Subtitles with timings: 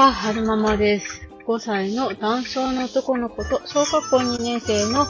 [0.00, 1.28] は、はるままです。
[1.46, 5.04] 5歳の男性の男の子と小学校2年生の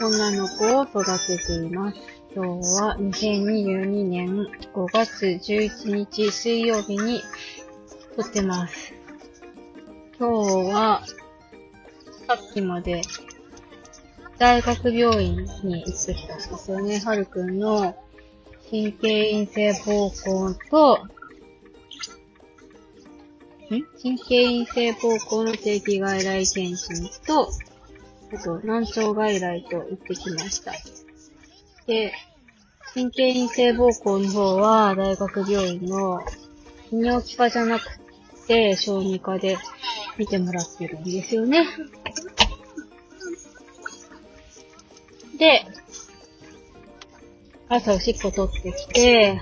[0.00, 2.00] 女の子を育てています。
[2.34, 4.28] 今日は2022年
[4.72, 7.20] 5月11日水曜日に
[8.16, 8.94] 撮ってます。
[10.18, 11.02] 今日は、
[12.26, 13.02] さっきまで
[14.38, 16.98] 大学病院に行ってきたんですよね。
[17.00, 17.94] はるくんの
[18.70, 20.98] 神経陰性膀胱と、
[23.70, 27.48] 神経陰性膀胱の定期外来検診と、
[28.32, 30.72] あと難聴外来と行ってきました。
[31.86, 32.12] で、
[32.92, 36.20] 神経陰性膀胱の方は大学病院の
[36.90, 37.84] 泌尿器科じゃなく
[38.48, 39.56] て小児科で
[40.18, 41.64] 見てもらってるんですよね。
[45.38, 45.64] で、
[47.68, 49.40] 朝おしっこ取ってきて、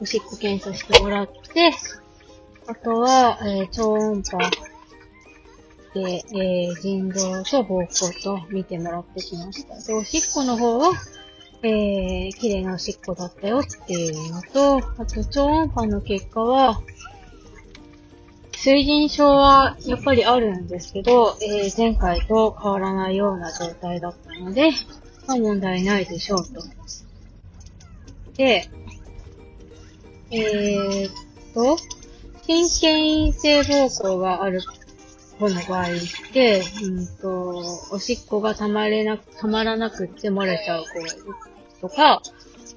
[0.00, 1.72] おしっこ検査してもらって、
[2.70, 4.38] あとは、えー超音波
[5.92, 9.80] で、えー腎臓と膀胱と見てもらってきました。
[9.82, 10.92] で、おしっこの方は、
[11.64, 16.80] えー、綺麗なおしっこだったよっていうのと、あと超音波の結果は、
[18.52, 24.70] 水腎症はやっぱりあるんですけど、えー前回と変わらないような状態だったので、
[25.26, 26.62] まあ問題ないでしょうと。
[28.36, 28.70] で、
[30.30, 31.12] えーっ
[31.52, 31.76] と、
[32.50, 34.60] 神経陰性膀胱がある
[35.38, 35.86] 子の場合っ
[36.32, 37.62] て、うんと、
[37.92, 41.24] おしっこがたまれな、たまらなくって漏れちゃう子がいる
[41.80, 42.20] とか、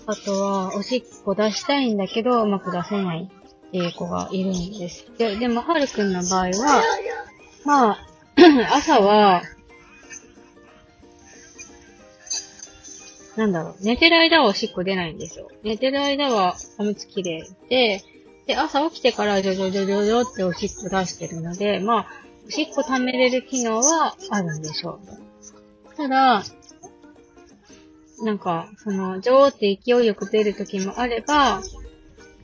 [0.05, 3.23] あとは、おしっこ出したいんだけど、うまく出せない
[3.67, 5.07] っていう子がいるんです。
[5.17, 6.83] で、でも、はるくんの場合は、
[7.65, 8.07] まあ、
[8.75, 9.41] 朝は、
[13.35, 15.49] なんだろう、寝てる間はおしっこ出ないんですよ。
[15.63, 18.03] 寝てる間はおむつきれいで、
[18.45, 22.07] で、朝起きてからジョジョジョジョジョっておしっこ出してるので、まあ、
[22.47, 24.99] おしっこ溜めれる機能はあるんでしょ
[25.91, 25.95] う。
[25.95, 26.43] ただ、
[28.23, 31.61] なんか、その、ジョーって勢いよく出る時もあれば、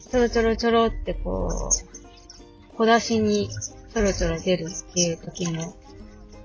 [0.09, 1.49] ちょろちょろちょろってこ
[2.73, 3.49] う、小出しに
[3.93, 5.75] ちょろちょろ出るっていう時も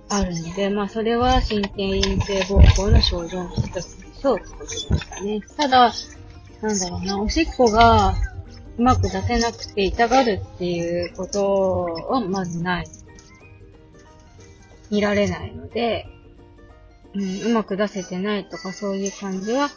[0.09, 5.41] あるので、まあそれは神経陰性膀胱の症状の一つでしょうってことでしたね。
[5.57, 5.93] ただ、
[6.61, 8.15] なんだろうな、おしっこが
[8.77, 12.87] うまく出せなくて痛がるっていうことはまずない。
[14.91, 16.07] 見られないので、
[17.15, 19.71] うん、うまく出せてないとかそういう感じは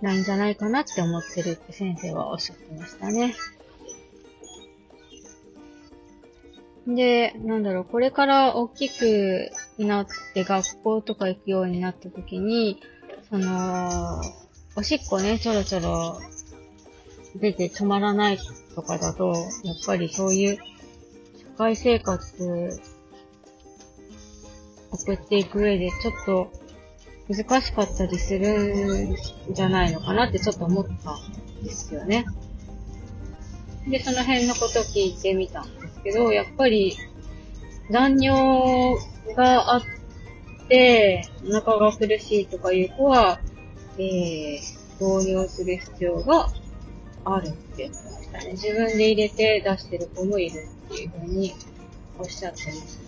[0.00, 3.34] ないんじゃないかなって思ってるって先生はおっしゃってましたね。
[6.86, 12.80] で、なんだろう、これから大きくなって学校とか行くようになった時に、
[13.28, 14.22] その、
[14.74, 16.20] おしっこね、ちょろちょろ
[17.36, 18.38] 出て止まらない
[18.74, 19.34] とかだと、
[19.64, 20.62] やっぱりそういう社
[21.56, 22.80] 会生活
[24.90, 26.52] 送っていく上でちょっと
[27.28, 29.16] 難しかったりするん
[29.50, 31.16] じゃないのかなってちょっと思った
[31.60, 32.24] んですよね。
[33.86, 36.96] で、その辺のこと聞いてみたんですけど、やっぱり
[37.90, 38.98] 残尿
[39.34, 39.82] があっ
[40.68, 43.40] て、お腹が苦しいとかいう子は、
[43.98, 44.58] えー、
[45.00, 46.48] 導尿する必要が
[47.36, 47.90] あるって。
[48.52, 51.54] 自分で入れて出してる子もいるっていうふうに
[52.18, 52.98] おっしゃってまし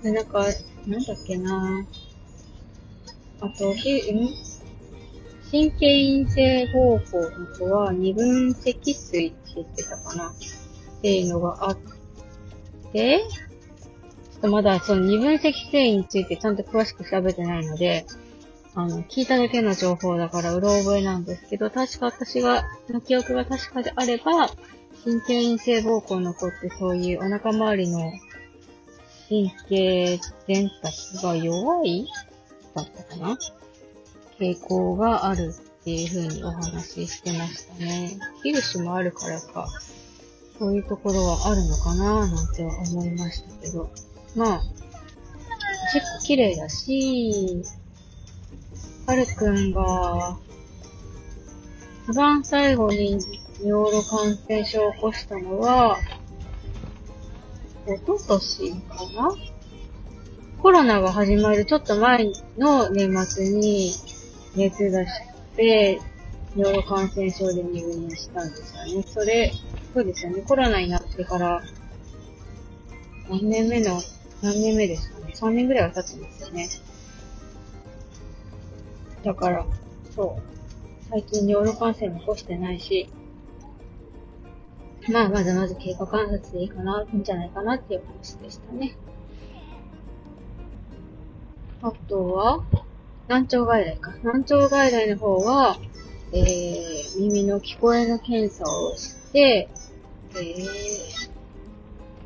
[0.00, 0.02] た。
[0.02, 0.46] で、なんか、
[0.86, 1.86] なんだっけな
[3.40, 4.28] あと、ひ、ん？
[5.50, 10.32] 神経陰性膀胱の子は二分積水って言ってたかなっ
[11.02, 11.78] ていうのがあっ
[12.90, 18.06] て、ちょっとまだその二分積水についてちゃんと詳しく調べてないので、
[18.74, 24.48] あの、聞いただけの情報だからうろ覚えなんですけど、確か私が、の記憶が確かであれば、
[25.04, 28.12] 神経陰性膀胱の子ってそういうお腹周りの
[29.28, 32.06] 神経伝達が弱い
[32.74, 33.36] だったかな？
[34.38, 38.16] 傾向があるっていう風にお話ししてましたね。
[38.42, 39.68] ヒルシもあるからか、
[40.58, 43.90] そういうところはあるのかななんて思いましたけど。
[44.36, 44.62] まあ、
[45.92, 47.62] 結構綺麗だし、
[49.06, 50.38] はるくんが、
[52.08, 53.18] 一番最後に
[53.62, 55.98] 尿路感染症を起こしたのは、
[57.86, 59.34] おととしかな？
[60.60, 63.92] コロナが始まるちょっと前の年末に
[64.54, 65.10] 熱出し
[65.56, 66.00] て、
[66.54, 69.04] 尿路感染症で入院したんですよね。
[69.06, 69.52] それ、
[69.92, 70.42] そうですよね。
[70.42, 71.62] コロナになってから、
[73.28, 74.00] 何年目の、
[74.42, 75.32] 何年目ですかね。
[75.34, 76.68] 3年ぐらいは経つんですよね。
[79.22, 79.66] だから、
[80.14, 80.42] そう。
[81.08, 83.08] 最近尿路感染も起こしてないし、
[85.10, 88.96] まあ、まずまず経過観察でいいかな、いいんじゃないかなっていう話でしたね。
[91.82, 92.64] あとは、
[93.28, 94.12] 難聴外来か。
[94.22, 95.76] 難聴外来の方は、
[96.32, 99.68] えー、耳の聞こえの検査をして、
[100.34, 101.30] えー、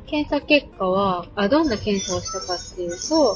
[0.05, 3.35] 検査結果は、あ、どんな検査をしたかっていうと、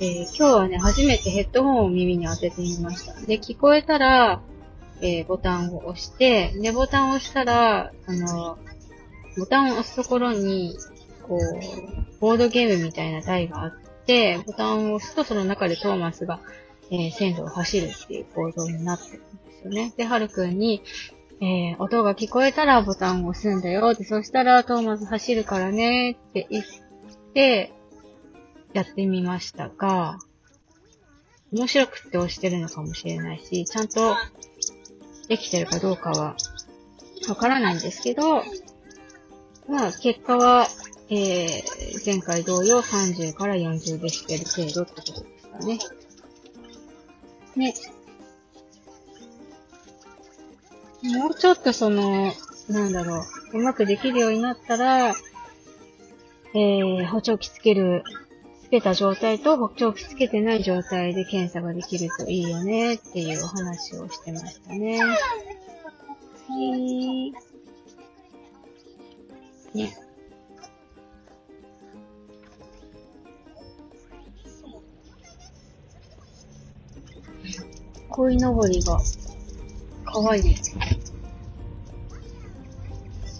[0.00, 3.14] えー、今日はね、初めてヘッドホンを耳に当ててみました。
[3.26, 4.40] で、聞こえたら、
[5.00, 8.58] えー、ボタンを押して、で、ボタンを押したら、あの、
[9.36, 10.76] ボタンを押すところに、
[11.22, 13.72] こう、ボードゲームみたいな台があっ
[14.04, 16.40] て、ボタンを押すとその中でトーマスが、
[16.90, 19.92] えー、線路を走るっていう構造になってるんですよね。
[19.96, 20.82] で、はるくんに、
[21.40, 23.94] えー、音が聞こえたらボタンを押すんだよ。
[23.94, 26.64] で、そしたらトーマス走るからねって言っ
[27.32, 27.72] て、
[28.74, 30.18] やってみましたが、
[31.52, 34.14] 面白くって押してるのかもしれないし、ちゃんと
[35.28, 36.36] できてるかどうかは
[37.28, 38.42] わからないんですけど、
[39.68, 40.66] まあ、結果は、
[41.08, 41.62] えー、
[42.04, 45.78] 前回同様30から40デシベル程度ってことですかね。
[47.56, 47.74] ね。
[51.18, 52.32] もうちょっとその、
[52.68, 55.14] なんだろう、うまくできるようになったら、
[56.54, 58.02] えー、補聴器つける、
[58.64, 64.98] つけた状態と補聴器つけてない状態で検査ができるといいよねっていうお話をしてましたね。
[64.98, 65.14] は
[66.48, 67.32] い。
[69.74, 69.96] ね。
[78.08, 78.98] 鯉のぼりが、
[80.04, 80.54] かわいい。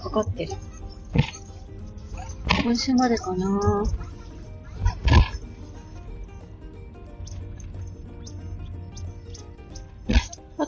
[0.03, 0.53] かかってる。
[2.63, 4.04] 今週までかなあ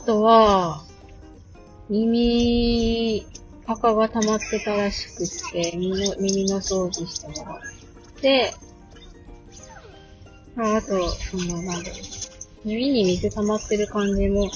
[0.07, 0.85] とは、
[1.89, 3.27] 耳、
[3.65, 7.59] 赤が溜まってたらしくって、耳の、耳の掃除してもらっ
[8.21, 8.53] て、
[10.55, 11.99] ああと、その、なんだろう。
[12.63, 14.49] 耳に水溜まってる感じも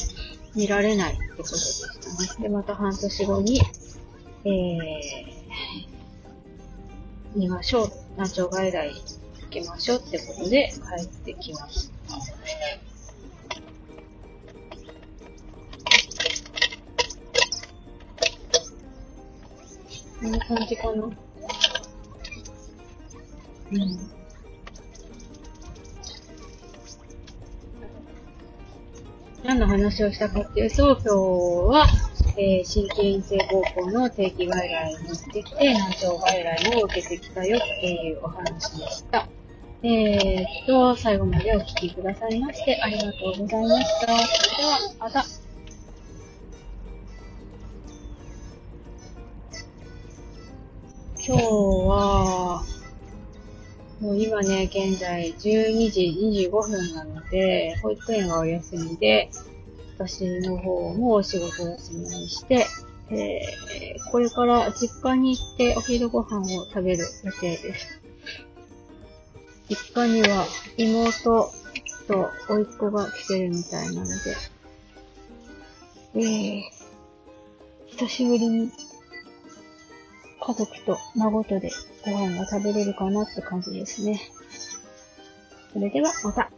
[0.55, 2.43] 見られないってことでしたね。
[2.43, 3.61] で、また半年後に、
[4.45, 4.91] えー、
[7.35, 7.91] 見ましょう。
[8.15, 8.89] 難聴外来
[9.41, 12.90] 行きましょうってことで帰ってきました。
[20.21, 21.03] こんな感じかな。
[21.03, 21.09] う
[23.75, 24.11] ん。
[29.43, 31.87] 何の話をしたかっていうと、今日は、
[32.37, 39.27] えー、神経陰性高校の定期外来に行ってきて、難聴外来を受けてきたよっていうお話でした。
[39.81, 44.19] えー、っと、最後までお聴きくださいましてありがとうございました。
[44.19, 45.40] それでは、また。
[51.31, 52.61] 今日は、
[54.01, 59.31] もう今ね、現在12時25分なので、保育園がお休みで、
[59.97, 62.65] 私の方もお仕事休みにして、
[63.11, 68.01] えー、これから実家に行ってお昼ご飯を食べる予定です。
[69.69, 70.45] 実家には
[70.75, 71.49] 妹
[72.09, 74.11] と甥っ子が来てるみたいなので、
[76.15, 76.61] えー、
[77.87, 78.71] 久しぶりに
[80.41, 81.69] 家族と孫とで
[82.03, 84.19] ご飯が食べれるかなって感じですね。
[85.71, 86.49] それではまた。